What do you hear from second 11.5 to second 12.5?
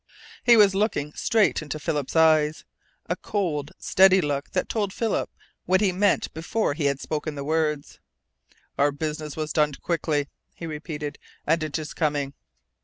it is coming!"